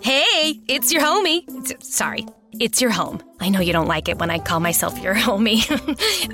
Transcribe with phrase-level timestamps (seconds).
[0.00, 1.42] Hey, it's your homie.
[1.64, 2.26] S- sorry,
[2.58, 3.22] it's your home.
[3.40, 5.62] I know you don't like it when I call myself your homie.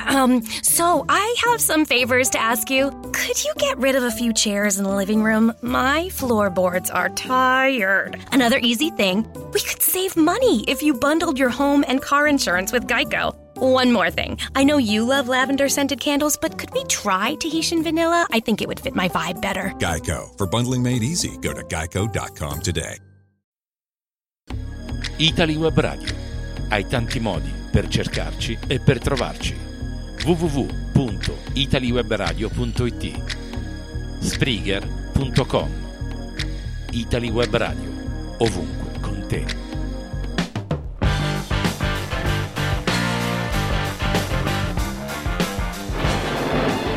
[0.07, 2.90] um, so I have some favors to ask you.
[3.12, 5.52] Could you get rid of a few chairs in the living room?
[5.62, 8.18] My floorboards are tired.
[8.32, 12.72] Another easy thing, we could save money if you bundled your home and car insurance
[12.72, 13.34] with Geico.
[13.56, 14.38] One more thing.
[14.54, 18.27] I know you love lavender scented candles, but could we try Tahitian vanilla?
[18.30, 19.72] I think it would fit my vibe better.
[19.79, 20.36] Geico.
[20.38, 22.98] For bundling made easy, go to geico.com today.
[25.21, 26.15] Italy Web Radio.
[26.69, 29.56] Hai tanti modi per cercarci e per trovarci.
[30.25, 33.23] www.italywebradio.it
[34.20, 35.70] Spreaker.com
[36.91, 37.91] Italy Web Radio.
[38.39, 39.45] Ovunque con te.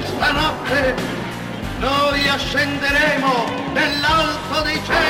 [0.05, 0.95] Stanotte
[1.79, 5.00] noi ascenderemo nell'alto dei cieli,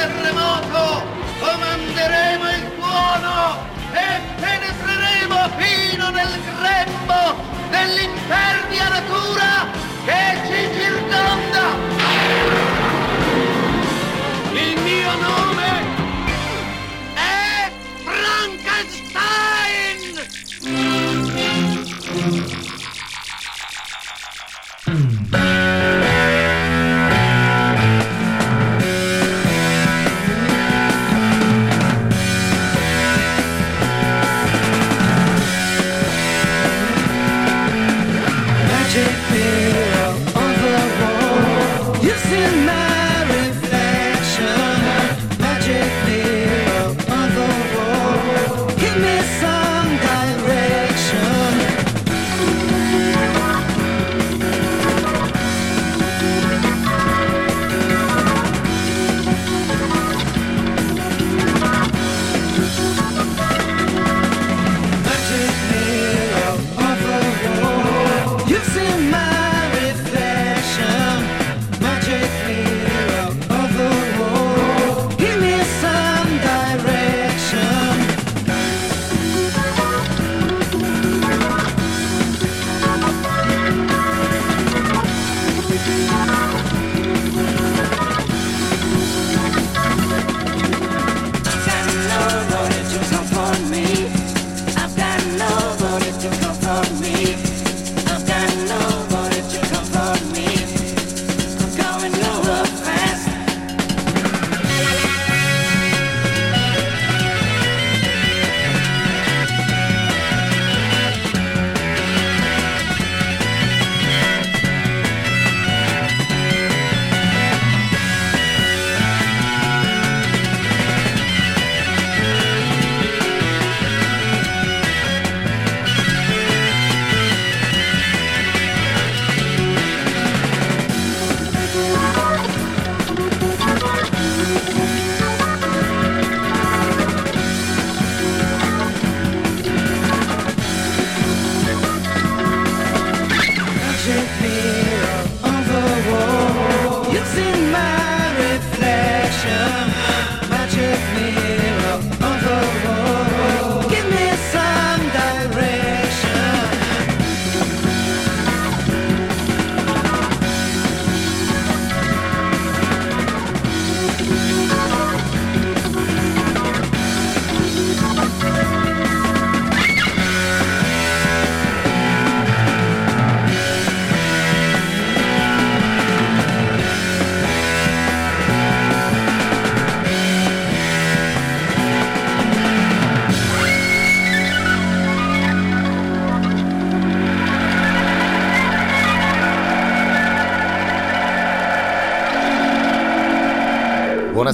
[0.00, 1.04] terremoto,
[1.40, 7.36] comanderemo il tuono e penetreremo fino nel grembo
[7.68, 9.68] dell'impervia natura
[10.06, 11.64] che ci circonda.
[14.52, 15.70] Il mio nome
[17.14, 17.70] è
[18.02, 19.00] Frankenstein!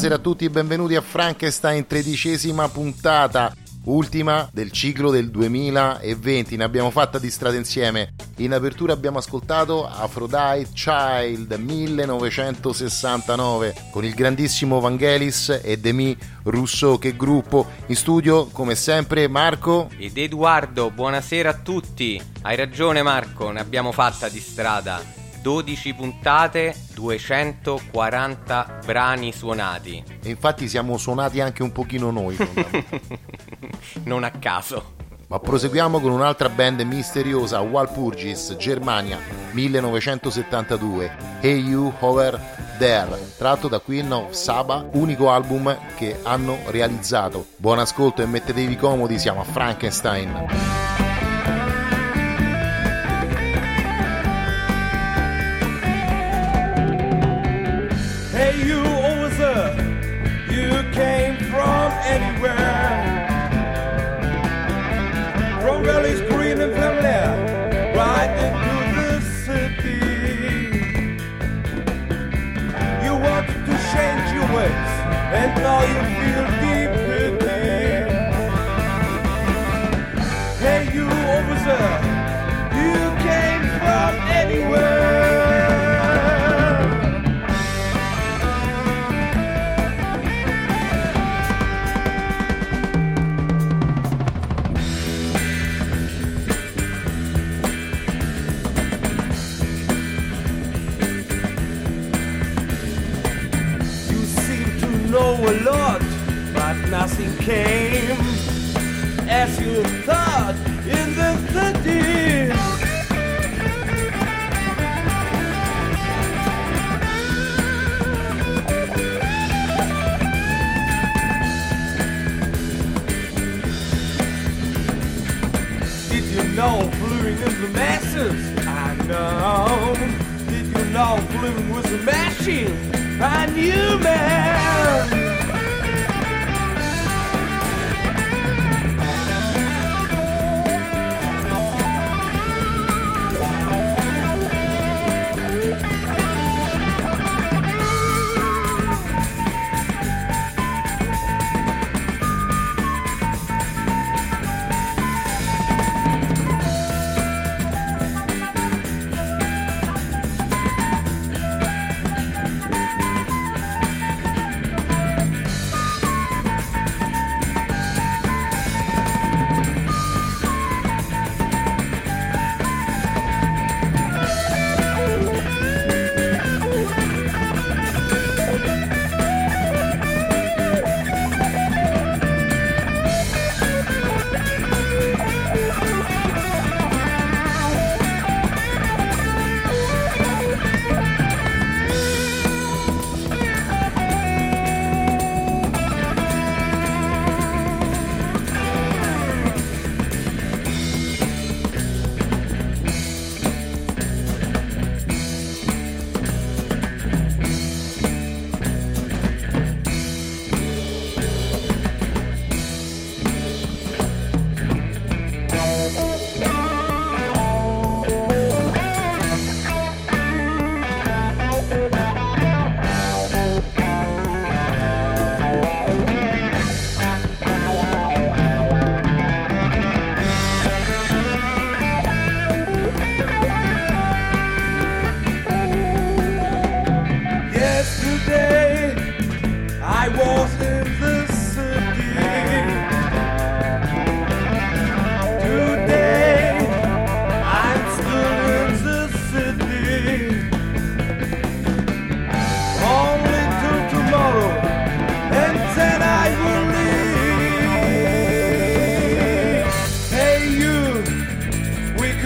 [0.07, 3.53] Buonasera a tutti benvenuti a Frankenstein, tredicesima puntata,
[3.87, 6.57] ultima del ciclo del 2020.
[6.57, 8.15] Ne abbiamo fatta di strada insieme.
[8.37, 17.01] In apertura abbiamo ascoltato Aphrodite Child 1969 con il grandissimo Vangelis e Demi Rousseau.
[17.01, 17.67] Che gruppo!
[17.87, 19.91] In studio, come sempre, Marco.
[19.99, 22.23] Ed Edoardo, buonasera a tutti.
[22.43, 25.03] Hai ragione Marco, ne abbiamo fatta di strada.
[25.43, 30.03] 12 puntate, 240 brani suonati.
[30.23, 32.39] E infatti siamo suonati anche un pochino noi.
[34.05, 34.95] non a caso.
[35.29, 39.19] Ma proseguiamo con un'altra band misteriosa, Walpurgis, Germania,
[39.53, 41.17] 1972.
[41.41, 42.41] Hey You Over
[42.79, 47.47] There, tratto da Queen of Saba, unico album che hanno realizzato.
[47.57, 51.06] Buon ascolto e mettetevi comodi, siamo a Frankenstein.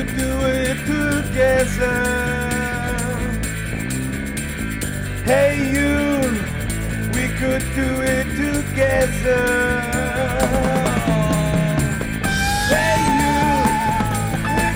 [0.01, 1.97] Could do it together.
[5.25, 6.21] Hey you,
[7.13, 9.43] we could do it together.
[12.71, 13.41] Hey you,
[14.57, 14.69] we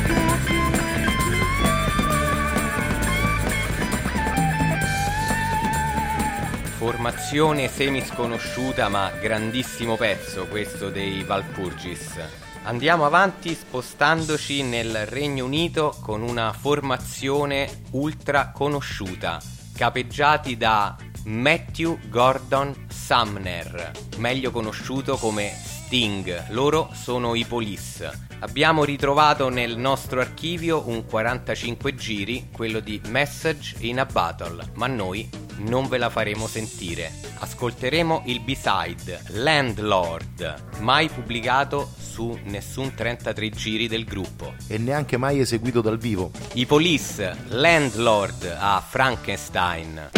[8.91, 12.53] ma grandissimo pezzo questo dei Valpurgis.
[12.67, 19.39] Andiamo avanti spostandoci nel Regno Unito con una formazione ultra conosciuta,
[19.77, 25.53] capeggiati da Matthew Gordon Sumner, meglio conosciuto come
[25.85, 26.47] Sting.
[26.49, 28.11] Loro sono i Police.
[28.41, 34.87] Abbiamo ritrovato nel nostro archivio un 45 giri, quello di Message in a Battle, ma
[34.87, 37.13] noi non ve la faremo sentire.
[37.39, 44.55] Ascolteremo il B-side Landlord, mai pubblicato su nessun 33 giri del gruppo.
[44.67, 46.31] E neanche mai eseguito dal vivo.
[46.55, 50.11] I Police Landlord a Frankenstein.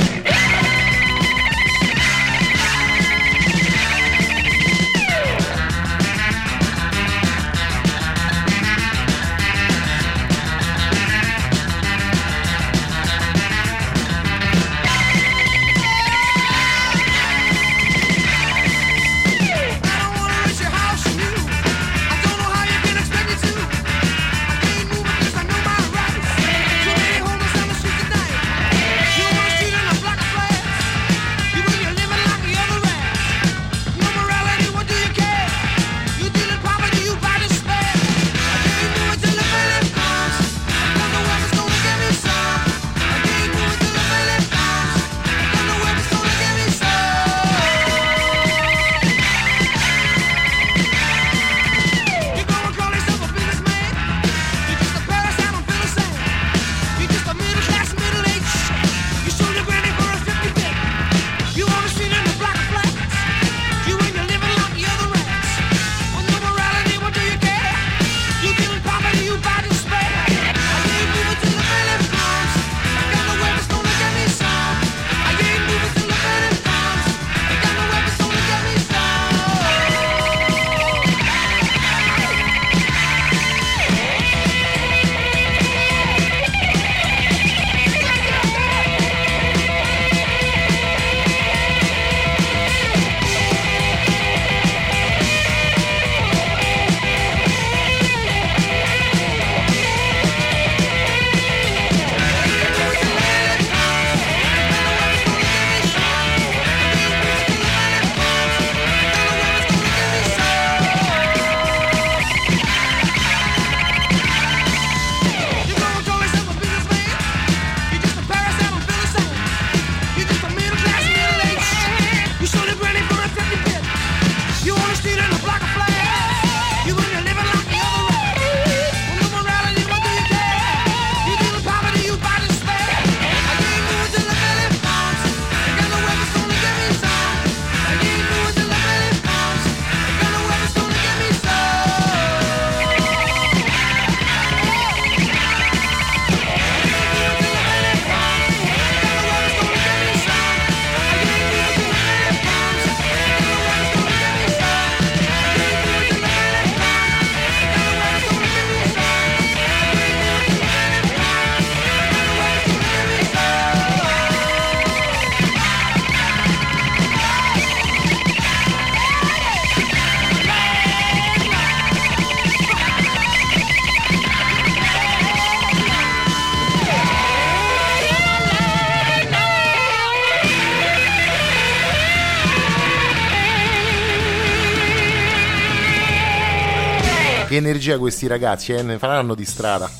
[187.77, 188.83] Energia questi ragazzi, eh?
[188.83, 189.89] ne faranno di strada.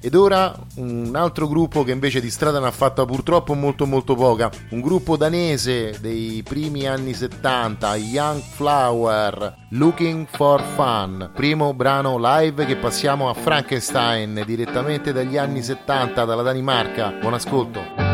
[0.00, 4.14] Ed ora un altro gruppo che invece di strada ne ha fatta purtroppo molto molto
[4.14, 4.50] poca.
[4.70, 11.30] Un gruppo danese dei primi anni 70, Young Flower, Looking for Fun.
[11.34, 17.12] Primo brano live che passiamo a Frankenstein direttamente dagli anni 70 dalla Danimarca.
[17.18, 18.13] Buon ascolto.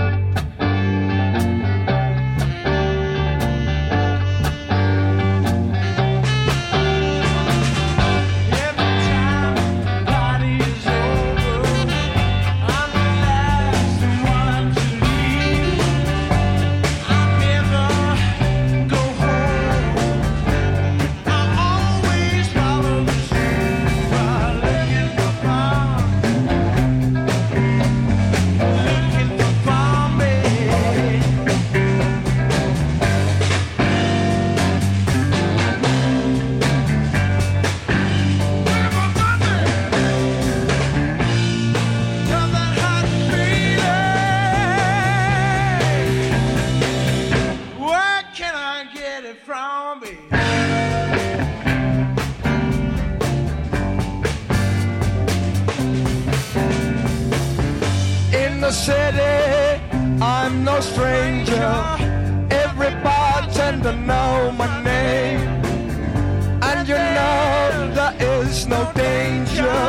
[68.22, 69.80] Is no danger.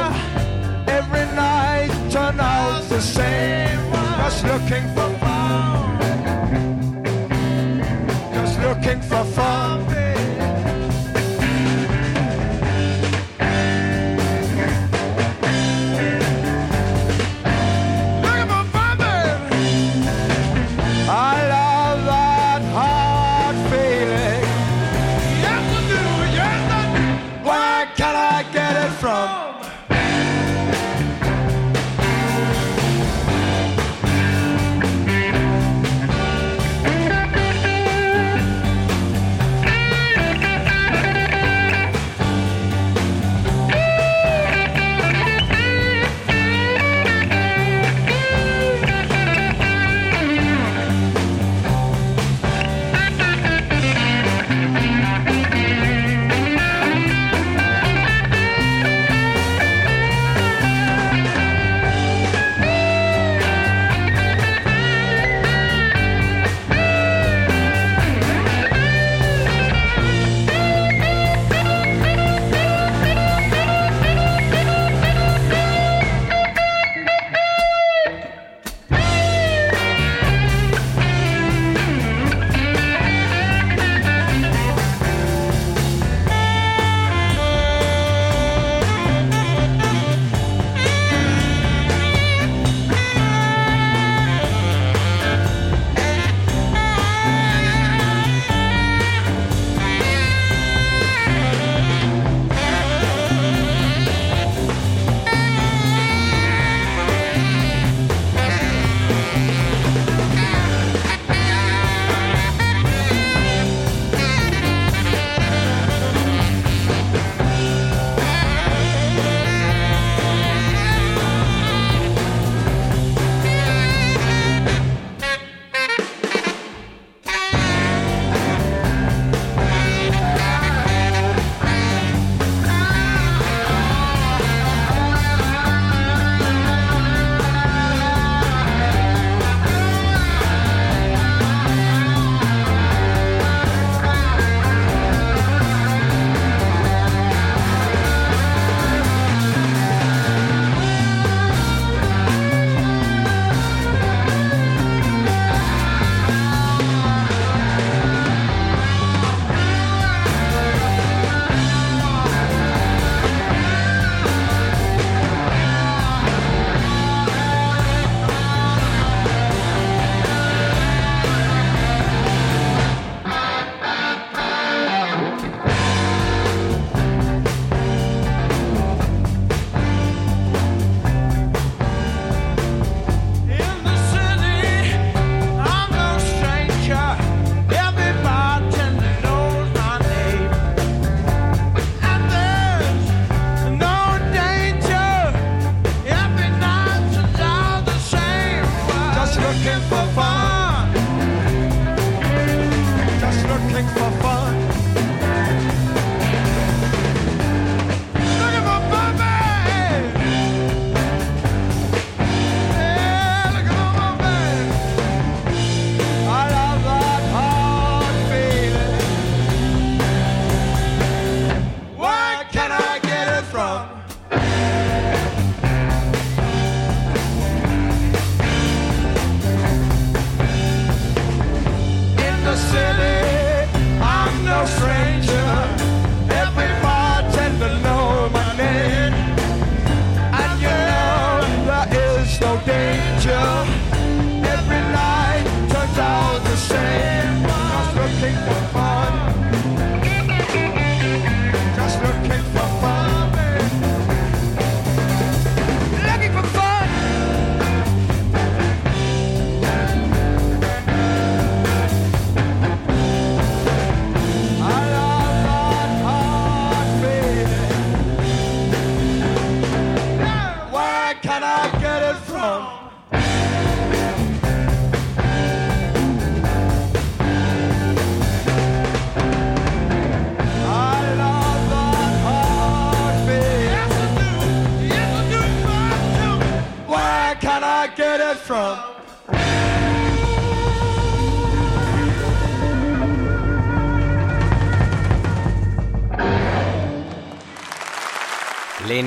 [0.87, 3.91] Every night turn out the same.
[4.19, 5.99] Just looking for fun.
[8.33, 9.90] Just looking for fun.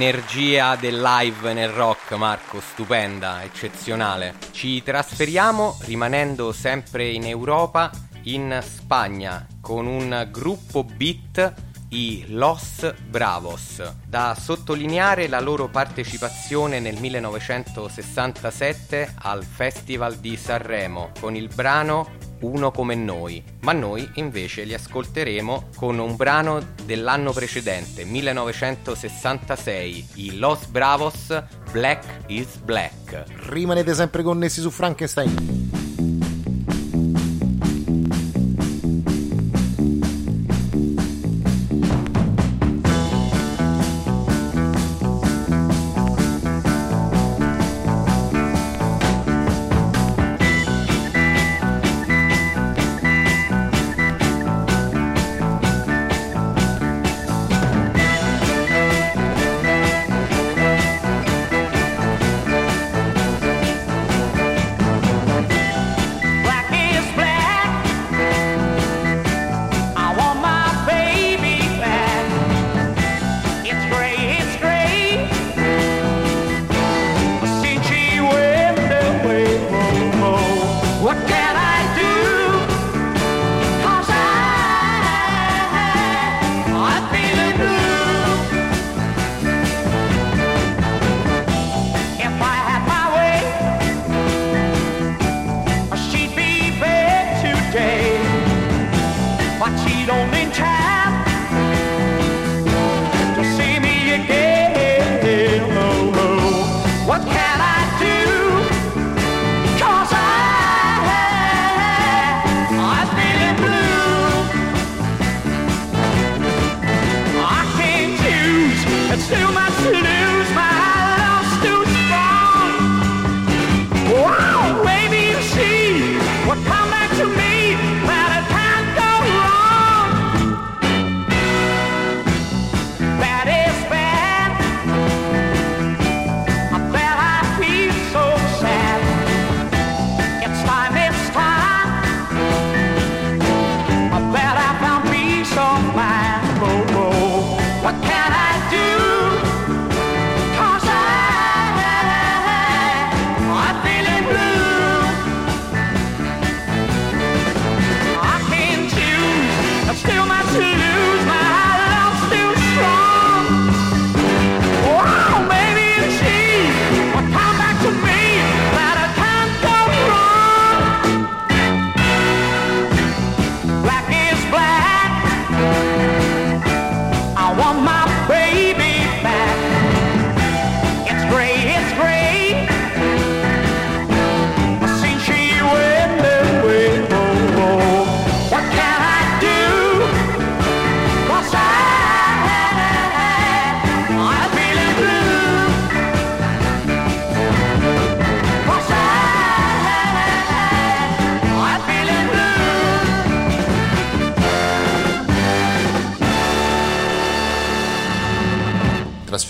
[0.07, 4.35] energia del live nel rock, Marco, stupenda, eccezionale.
[4.51, 7.91] Ci trasferiamo rimanendo sempre in Europa,
[8.25, 11.55] in Spagna, con un gruppo beat
[11.89, 13.81] i Los Bravos.
[14.07, 22.71] Da sottolineare la loro partecipazione nel 1967 al Festival di Sanremo con il brano uno
[22.71, 30.67] come noi, ma noi invece li ascolteremo con un brano dell'anno precedente, 1966, i Los
[30.67, 31.43] Bravos
[31.73, 33.25] Black is Black.
[33.49, 36.04] Rimanete sempre connessi su Frankenstein.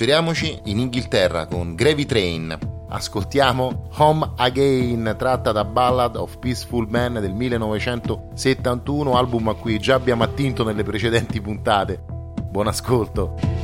[0.05, 2.59] trasferiamoci in Inghilterra con Gravy Train.
[2.90, 9.95] Ascoltiamo Home Again, tratta da Ballad of Peaceful Man del 1971, album a cui già
[9.95, 12.05] abbiamo attinto nelle precedenti puntate.
[12.51, 13.63] Buon ascolto!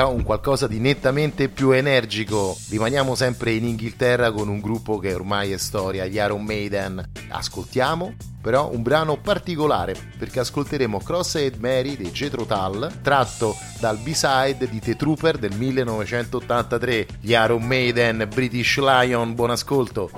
[0.00, 2.56] Ora un qualcosa di nettamente più energico.
[2.70, 7.10] Rimaniamo sempre in Inghilterra con un gruppo che ormai è storia, gli Iron Maiden.
[7.28, 14.68] Ascoltiamo però un brano particolare perché ascolteremo Crossed Mary dei Jethro Tull tratto dal B-side
[14.70, 17.06] di The Trooper del 1983.
[17.20, 20.10] Gli Iron Maiden, British Lion, buon ascolto.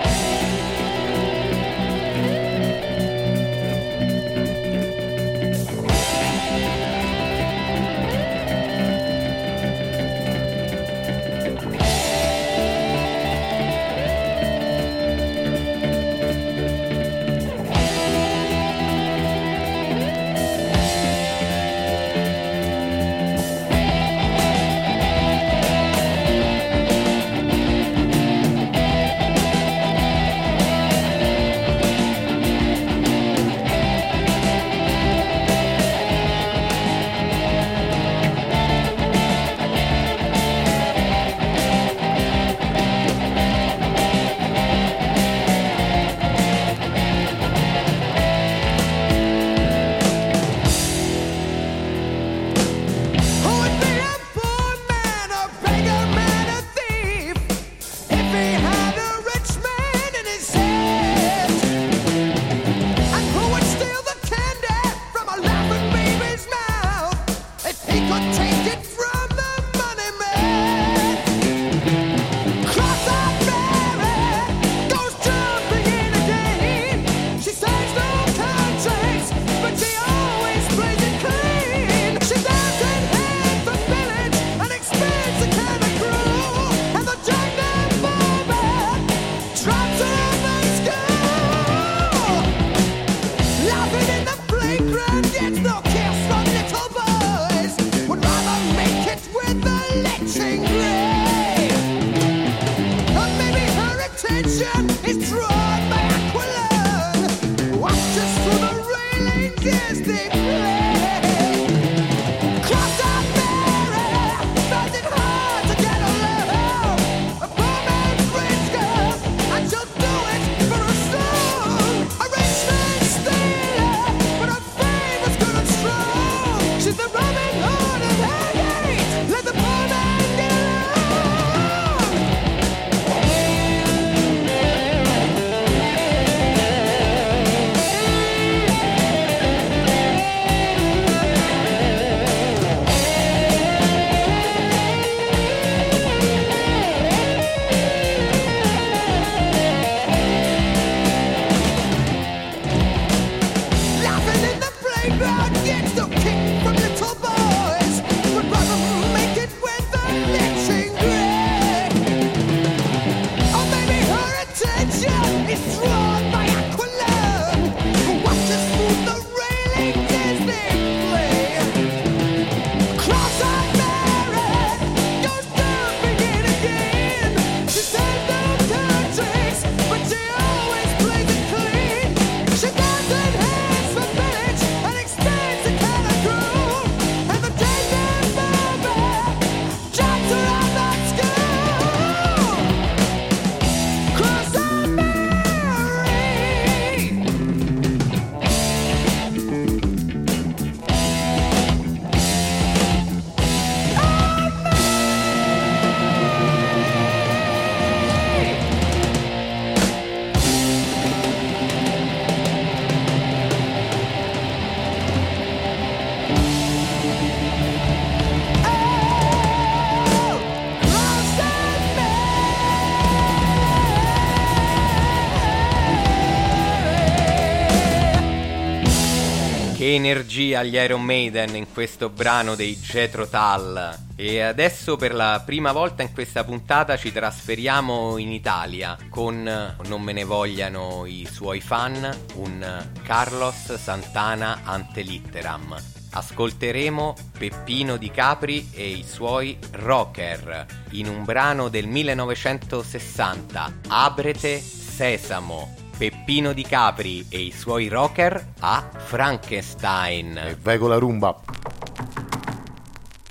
[229.94, 233.98] Energia gli Iron Maiden in questo brano dei Jetro Tull.
[234.16, 239.42] E adesso per la prima volta in questa puntata ci trasferiamo in Italia con,
[239.86, 245.76] non me ne vogliano i suoi fan, un Carlos Santana Antelitteram.
[246.10, 255.81] Ascolteremo Peppino Di Capri e i suoi rocker in un brano del 1960, Abrete Sesamo.
[256.02, 260.36] Peppino Di Capri e i suoi rocker a Frankenstein.
[260.36, 261.28] E vai con la rumba.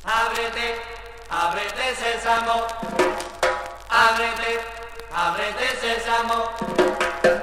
[0.03, 0.79] Aprete,
[1.27, 2.65] aprete sesamo.
[3.87, 4.63] Aprete,
[5.11, 7.40] aprete sesamo.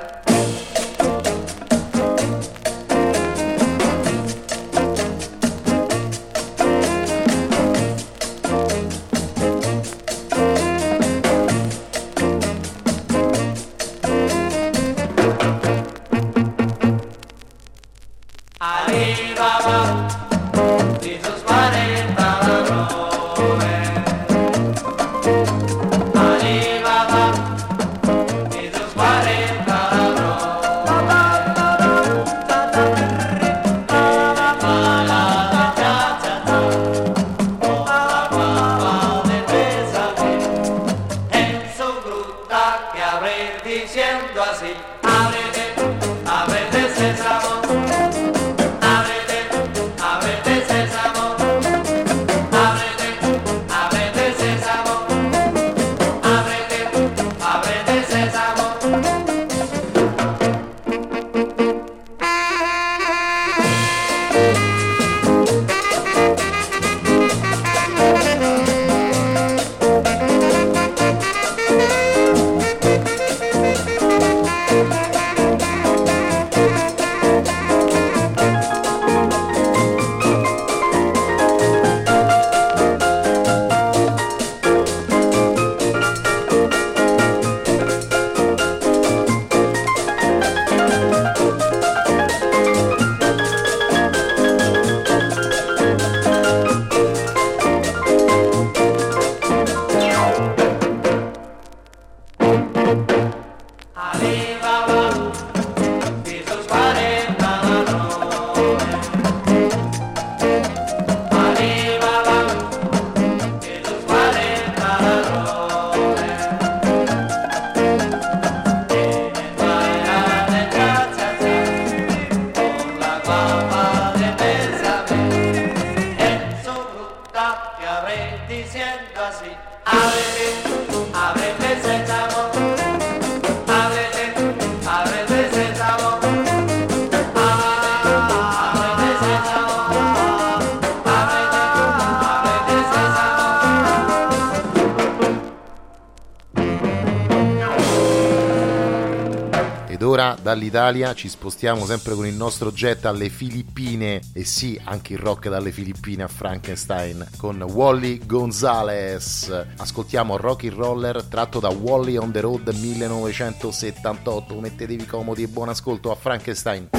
[150.68, 155.48] dall'Italia ci spostiamo sempre con il nostro jet alle Filippine e sì, anche il rock
[155.48, 159.50] dalle Filippine a Frankenstein con Wally Gonzalez.
[159.76, 164.60] Ascoltiamo Rocky Roller tratto da Wally on the Road 1978.
[164.60, 166.97] Mettetevi comodi e buon ascolto a Frankenstein.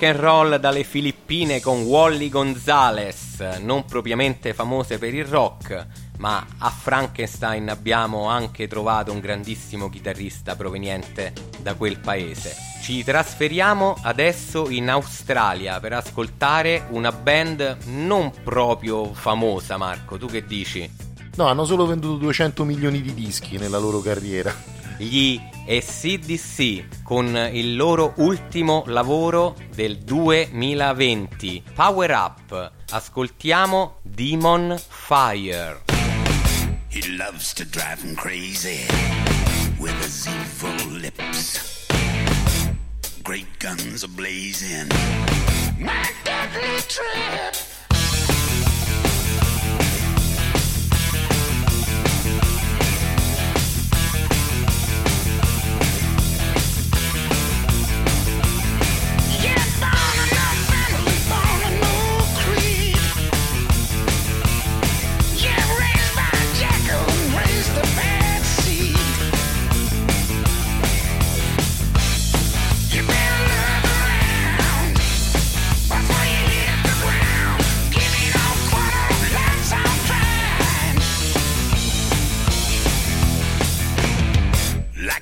[0.00, 5.86] Rock and roll dalle Filippine con Wally Gonzalez, non propriamente famose per il rock,
[6.18, 12.54] ma a Frankenstein abbiamo anche trovato un grandissimo chitarrista proveniente da quel paese.
[12.80, 20.46] Ci trasferiamo adesso in Australia per ascoltare una band non proprio famosa, Marco, tu che
[20.46, 20.90] dici?
[21.36, 24.79] No, hanno solo venduto 200 milioni di dischi nella loro carriera.
[25.00, 32.72] Gli SDC con il loro ultimo lavoro del 2020, Power Up.
[32.90, 35.80] Ascoltiamo Demon Fire.
[36.90, 38.86] He loves to drive him crazy
[39.78, 41.86] with his evil lips.
[43.22, 44.86] Great guns are blazing.
[45.78, 47.69] My deadly trip.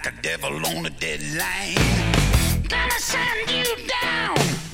[0.09, 1.74] A devil on a deadline.
[2.68, 3.64] Gonna send you
[4.02, 4.68] down.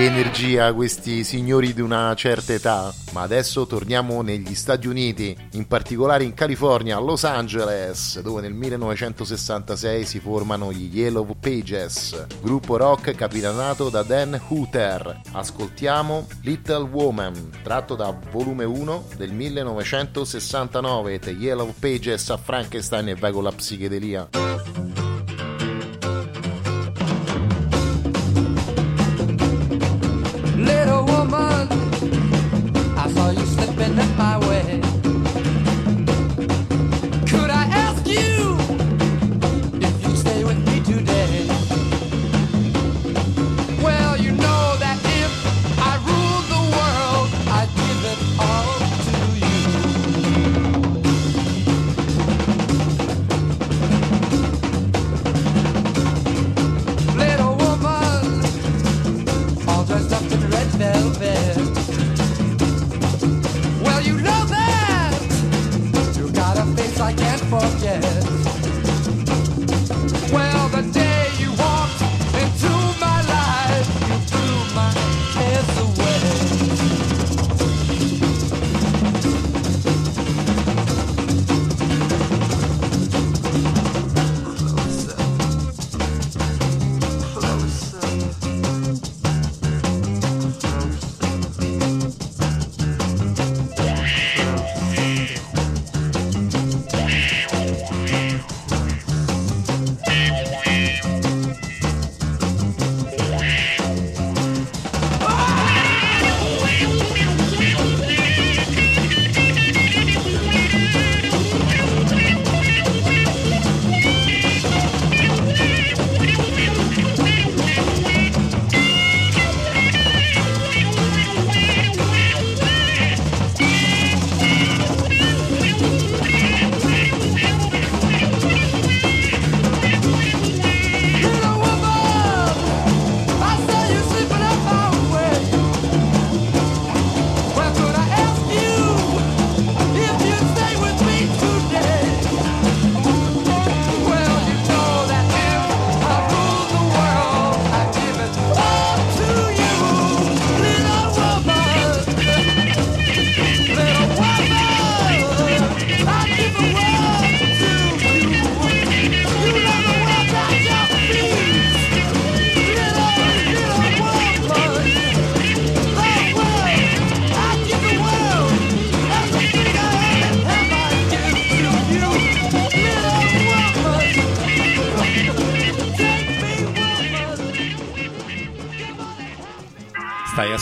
[0.00, 2.90] Che energia questi signori di una certa età.
[3.12, 8.54] Ma adesso torniamo negli Stati Uniti, in particolare in California, a Los Angeles, dove nel
[8.54, 15.20] 1966 si formano gli Yellow Pages, gruppo rock capitanato da Dan Hooter.
[15.32, 23.16] Ascoltiamo Little Woman, tratto da volume 1 del 1969, The Yellow Pages a Frankenstein e
[23.16, 24.89] vai con la psichedelia.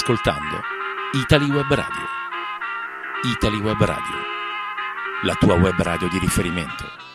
[0.08, 0.62] ascoltando
[1.12, 2.06] Italy Web Radio.
[3.24, 4.16] Italy Web Radio,
[5.24, 7.07] la tua web radio di riferimento.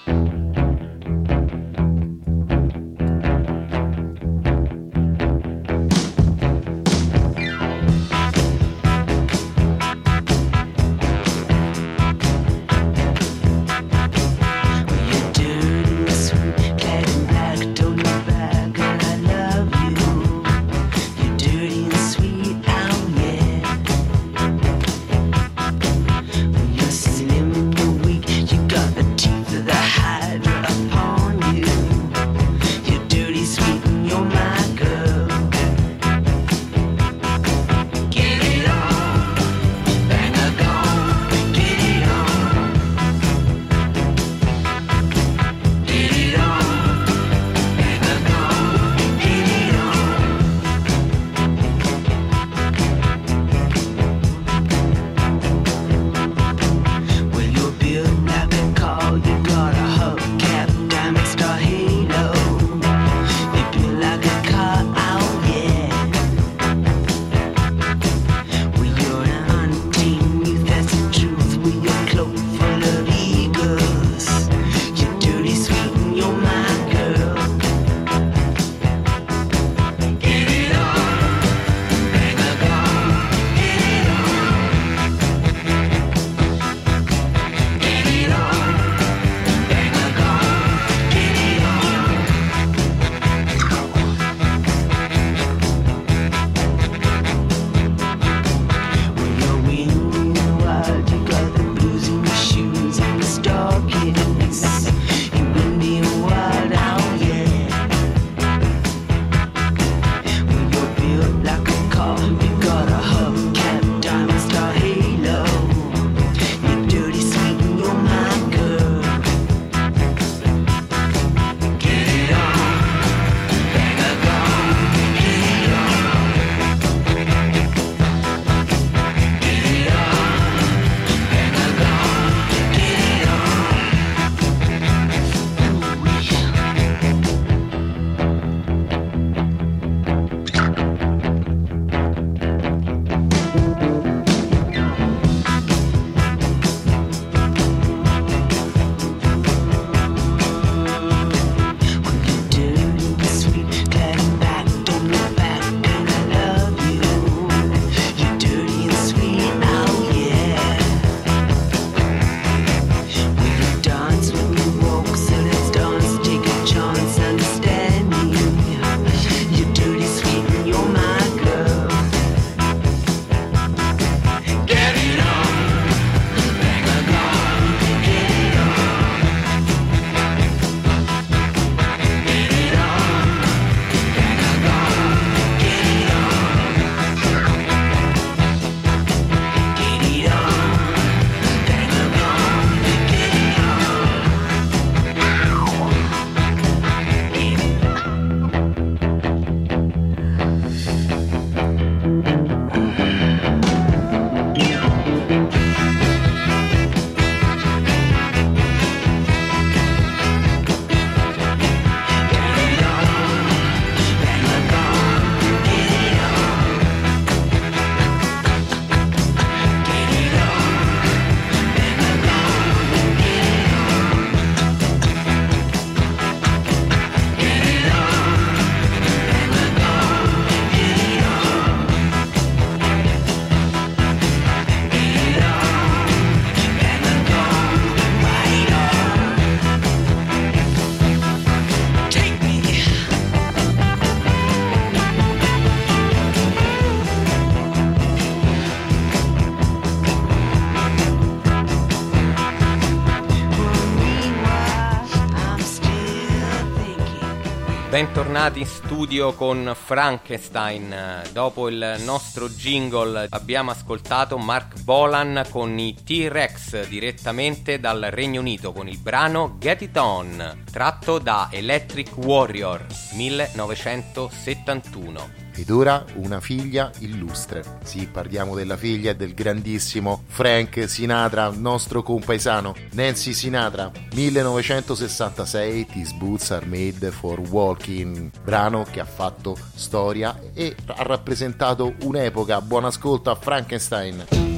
[258.34, 261.22] Bentornati in studio con Frankenstein.
[261.34, 268.74] Dopo il nostro jingle abbiamo ascoltato Mark Bolan con i T-Rex direttamente dal Regno Unito
[268.74, 275.43] con il brano Get It On, tratto da Electric Warrior 1971.
[275.56, 277.64] Ed ora una figlia illustre.
[277.84, 282.76] Sì, parliamo della figlia del grandissimo Frank Sinatra, nostro compaesano.
[282.92, 290.76] Nancy Sinatra, 1966, These Boots Are Made for Walking, brano che ha fatto storia e
[290.86, 292.62] ha rappresentato un'epoca.
[292.62, 294.53] Buon ascolto a Frankenstein.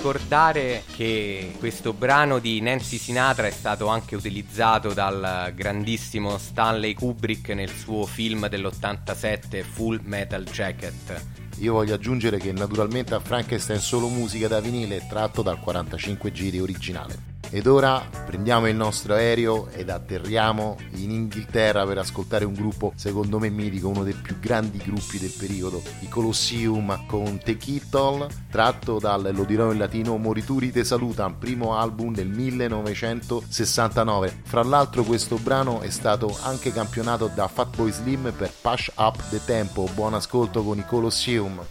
[0.00, 7.50] Ricordare che questo brano di Nancy Sinatra è stato anche utilizzato dal grandissimo Stanley Kubrick
[7.50, 11.22] nel suo film dell'87 Full Metal Jacket.
[11.58, 16.60] Io voglio aggiungere che naturalmente a Frankenstein solo musica da vinile tratto dal 45 giri
[16.60, 17.29] originale.
[17.52, 23.40] Ed ora prendiamo il nostro aereo ed atterriamo in Inghilterra per ascoltare un gruppo secondo
[23.40, 29.00] me mitico, uno dei più grandi gruppi del periodo, i Colosseum con The Kittle, tratto
[29.00, 34.42] dal, lo dirò in latino, Morituri te salutan, primo album del 1969.
[34.44, 39.40] Fra l'altro questo brano è stato anche campionato da Fatboy Slim per Push Up the
[39.44, 39.88] Tempo.
[39.92, 41.66] Buon ascolto con i Colosseum.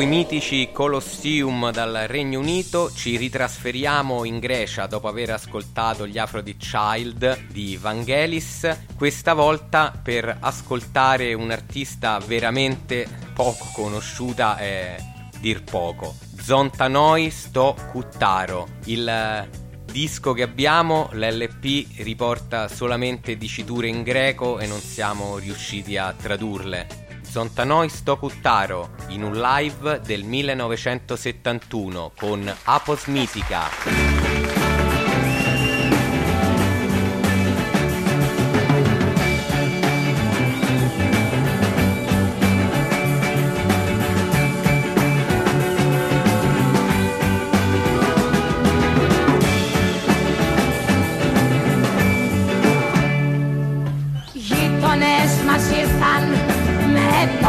[0.00, 6.56] I mitici Colosseum dal Regno Unito ci ritrasferiamo in Grecia dopo aver ascoltato gli Aphrodite
[6.56, 14.96] Child di Vangelis, questa volta per ascoltare un'artista veramente poco conosciuta e
[15.38, 16.14] dir poco.
[16.40, 19.48] Zontanoi sto Kuttaro, il eh,
[19.84, 27.09] disco che abbiamo, l'LP riporta solamente diciture in greco e non siamo riusciti a tradurle.
[27.30, 34.39] Zontanoi sto Kuttaro in un live del 1971 con Apos Mitica.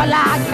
[0.02, 0.51] collar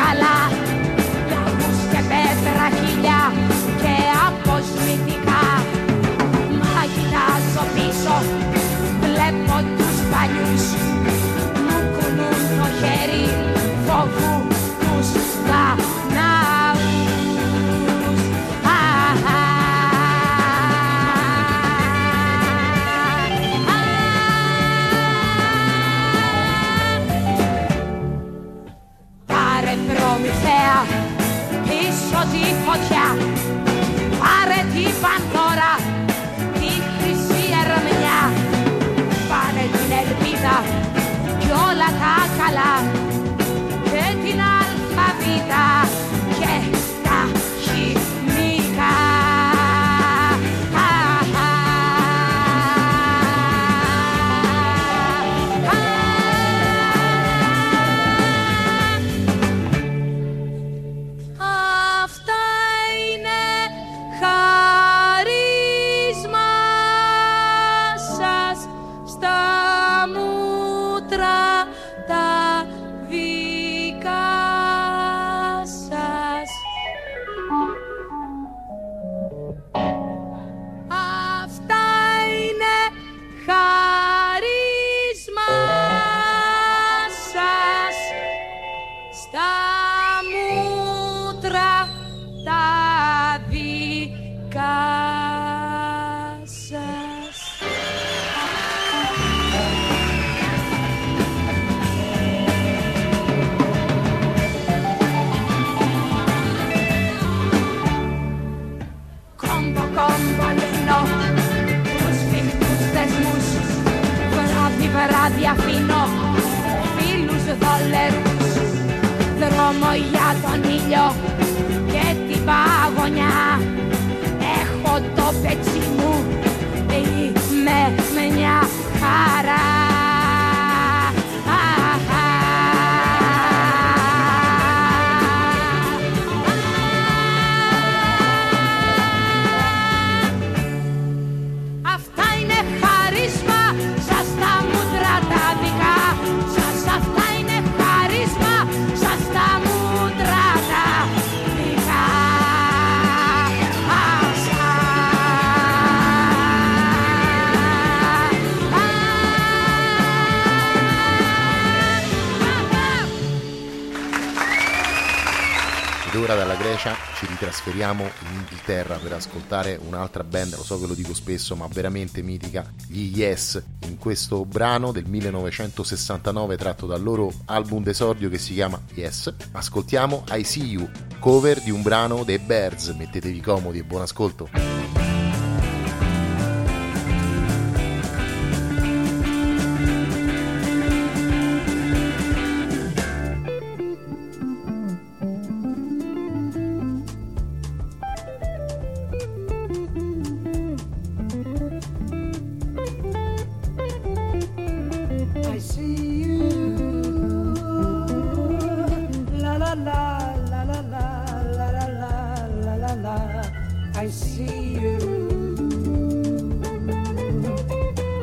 [167.47, 171.67] ci ritrasferiamo in Inghilterra per ascoltare un'altra band, lo so che lo dico spesso, ma
[171.71, 178.37] veramente mitica, gli Yes, in questo brano del 1969 tratto dal loro album d'esordio che
[178.37, 179.33] si chiama Yes.
[179.51, 180.89] Ascoltiamo I See You,
[181.19, 184.66] cover di un brano dei Birds, mettetevi comodi e buon ascolto.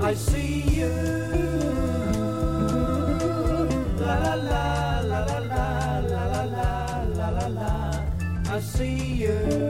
[0.04, 0.92] I see you.
[3.98, 5.64] La la la la la
[6.12, 8.54] la la la la la.
[8.54, 9.63] I see you.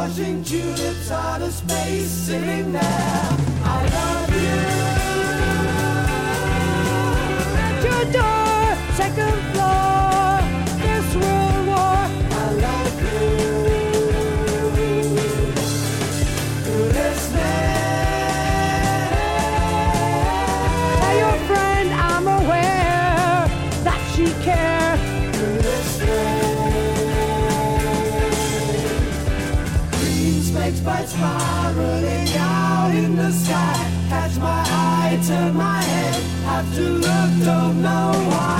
[0.00, 2.80] Forging tulips out of space, sitting there.
[2.82, 4.60] I love you.
[7.66, 9.49] At your door, second.
[35.30, 38.59] turn my head, have to look, don't know why.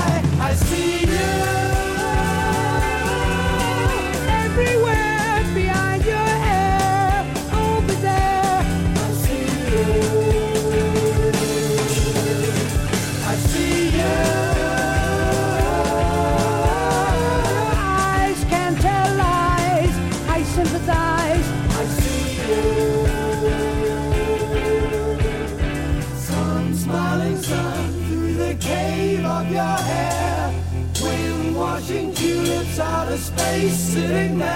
[33.69, 34.50] face.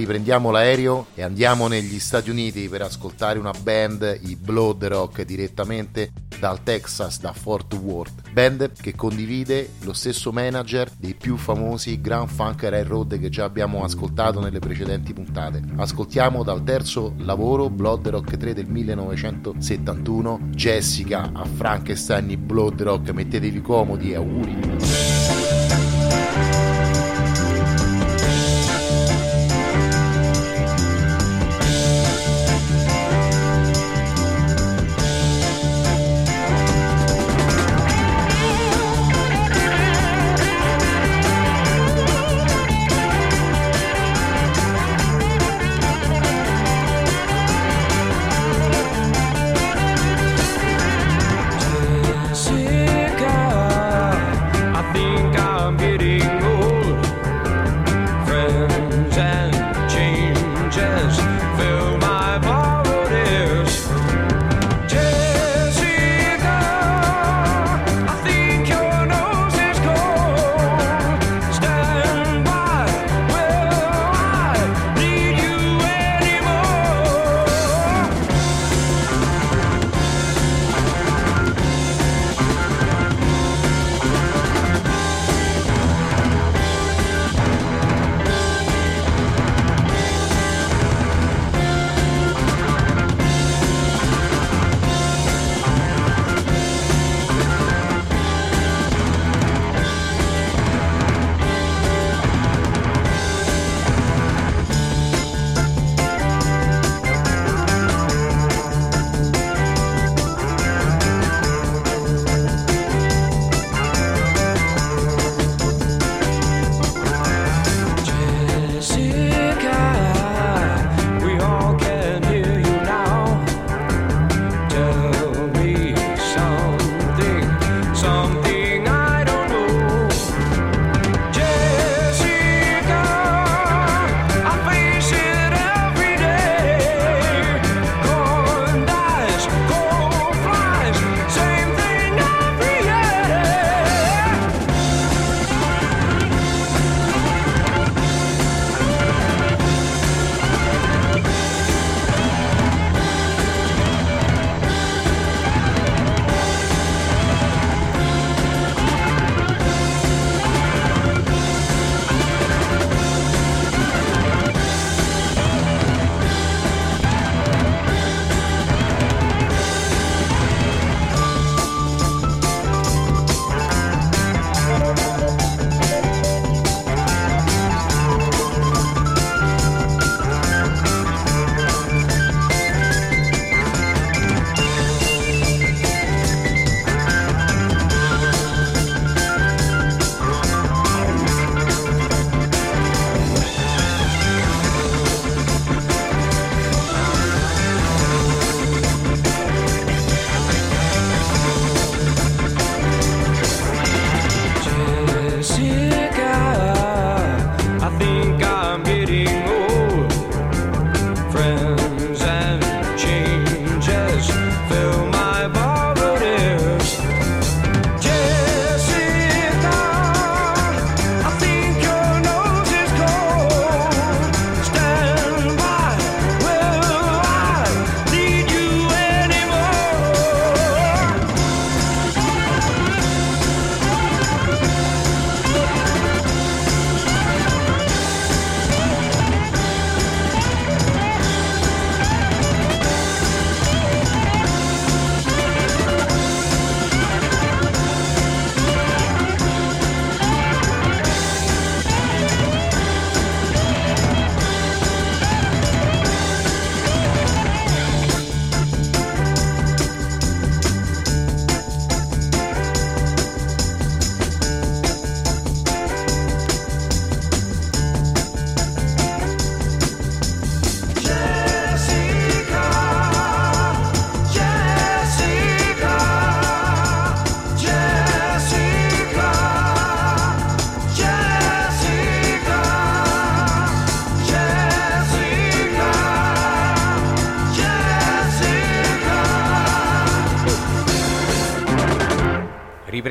[0.00, 4.84] Ma ora riprendiamo l'aereo e andiamo negli Stati Uniti per ascoltare una band, i Blood
[4.86, 8.30] Rock, direttamente dal Texas, da Fort Worth.
[8.32, 13.84] Band che condivide lo stesso manager dei più famosi Grand Funk Railroad che già abbiamo
[13.84, 15.62] ascoltato nelle precedenti puntate.
[15.76, 23.60] Ascoltiamo dal terzo lavoro, Blood Rock 3 del 1971, Jessica a Frankenstein, Blood Rock, mettetevi
[23.60, 25.09] comodi e auguri.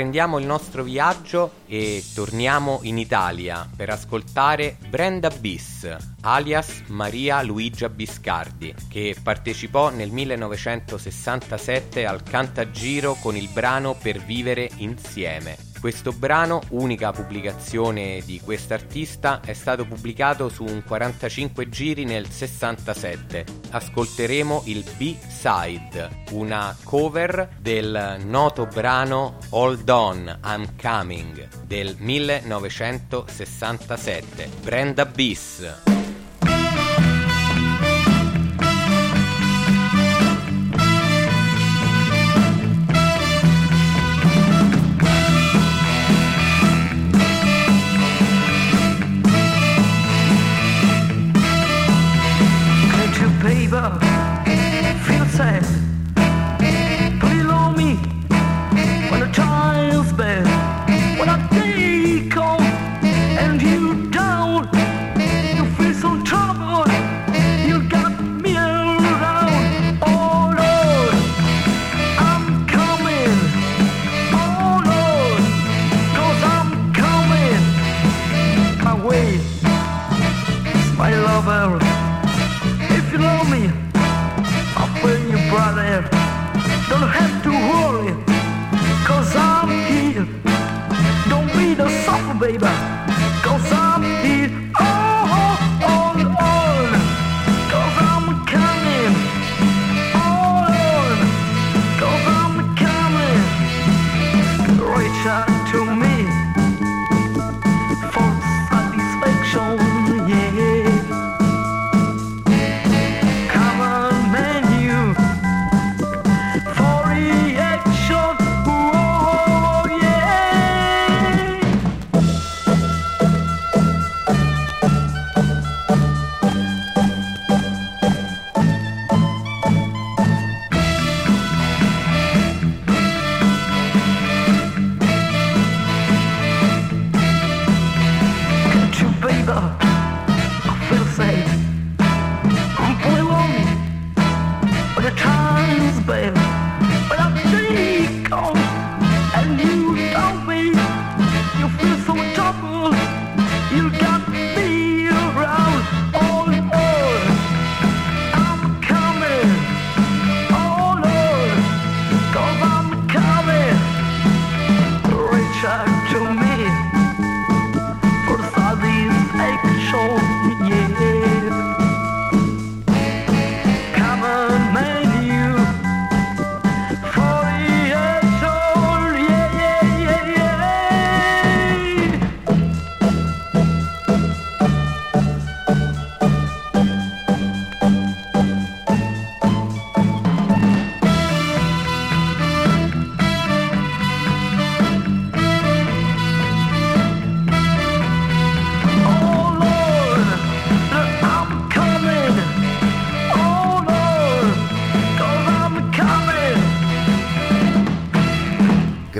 [0.10, 5.88] Riprendiamo il nostro viaggio e torniamo in Italia per ascoltare Brenda Bis,
[6.22, 14.72] alias Maria Luigia Biscardi, che partecipò nel 1967 al Cantagiro con il brano Per vivere
[14.78, 15.69] insieme.
[15.80, 23.46] Questo brano, unica pubblicazione di quest'artista, è stato pubblicato su un 45 giri nel 67.
[23.70, 34.50] Ascolteremo il B-side, una cover del noto brano Hold On, I'm Coming del 1967.
[34.62, 35.89] Brenda Biss.
[53.72, 54.09] You,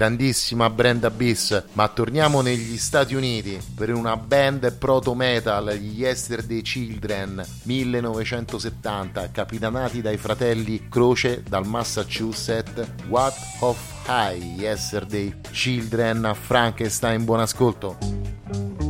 [0.10, 6.64] grandissima Brenda Biss, ma torniamo negli Stati Uniti per una band proto metal, gli Yesterday
[6.64, 12.88] Children 1970, capitanati dai fratelli Croce dal Massachusetts.
[13.08, 13.78] What of
[14.08, 18.89] High, Yesterday Children a Frankenstein, buon ascolto.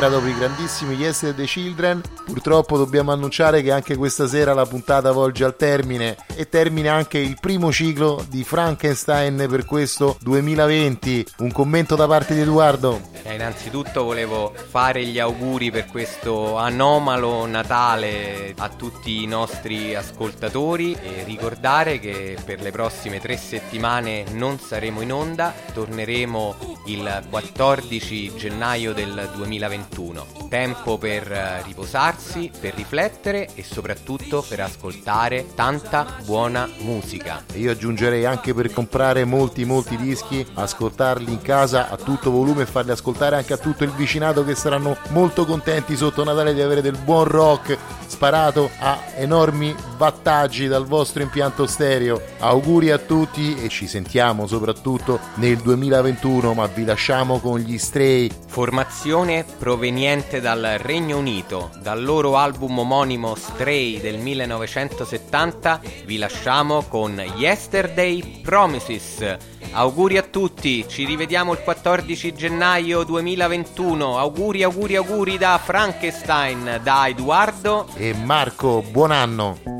[0.00, 4.64] Ora, dopo i grandissimi Yesterday the Children, purtroppo dobbiamo annunciare che anche questa sera la
[4.64, 11.26] puntata volge al termine e termina anche il primo ciclo di Frankenstein per questo 2020.
[11.40, 13.09] Un commento da parte di Edoardo.
[13.50, 21.24] Innanzitutto volevo fare gli auguri per questo anomalo Natale a tutti i nostri ascoltatori e
[21.24, 28.92] ricordare che per le prossime tre settimane non saremo in onda, torneremo il 14 gennaio
[28.92, 30.26] del 2021.
[30.48, 37.44] Tempo per eh, riposarsi, per riflettere e soprattutto per ascoltare tanta buona musica.
[37.54, 42.66] Io aggiungerei anche per comprare molti molti dischi, ascoltarli in casa a tutto volume e
[42.66, 46.82] farli ascoltare anche a tutto il vicinato che saranno molto contenti sotto Natale di avere
[46.82, 52.20] del buon rock sparato a enormi wattaggi dal vostro impianto stereo.
[52.40, 58.30] Auguri a tutti e ci sentiamo soprattutto nel 2021, ma vi lasciamo con gli Stray.
[58.46, 67.18] Formazione proveniente dal Regno Unito, dal loro album omonimo Stray del 1970, vi lasciamo con
[67.36, 69.38] Yesterday Promises.
[69.72, 74.18] Auguri a tutti, ci rivediamo il 14 gennaio 2021.
[74.18, 79.79] Auguri, auguri, auguri da Frankenstein, da Edoardo E Marco, buon anno!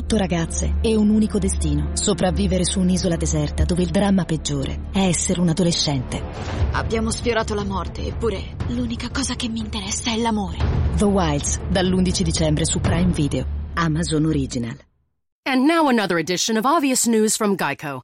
[0.00, 1.90] Otto ragazze e un unico destino.
[1.92, 6.22] Sopravvivere su un'isola deserta dove il dramma peggiore è essere un adolescente.
[6.72, 10.56] Abbiamo sfiorato la morte, eppure l'unica cosa che mi interessa è l'amore.
[10.96, 13.44] The Wilds, dall'11 dicembre su Prime Video.
[13.74, 14.74] Amazon Original.
[15.42, 18.00] And now another edition of Obvious News from Geico.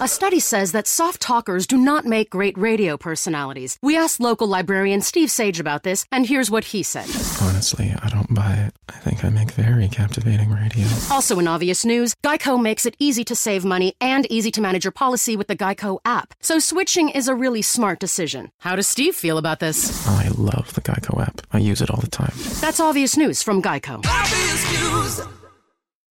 [0.00, 3.78] A study says that soft talkers do not make great radio personalities.
[3.82, 7.06] We asked local librarian Steve Sage about this, and here's what he said.
[7.40, 8.74] Honestly, I don't buy it.
[8.88, 10.86] I think I make very captivating radio.
[11.10, 14.84] Also in obvious news, Geico makes it easy to save money and easy to manage
[14.84, 16.34] your policy with the Geico app.
[16.40, 18.50] So switching is a really smart decision.
[18.58, 20.06] How does Steve feel about this?
[20.06, 21.40] Oh, I love the Geico app.
[21.52, 22.32] I use it all the time.
[22.60, 24.04] That's obvious news from Geico.
[24.06, 24.85] Obvious news.